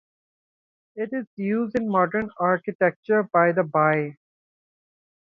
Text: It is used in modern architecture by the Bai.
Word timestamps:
It 0.95 1.13
is 1.13 1.27
used 1.35 1.75
in 1.77 1.87
modern 1.87 2.31
architecture 2.39 3.21
by 3.31 3.51
the 3.51 3.61
Bai. 3.61 4.17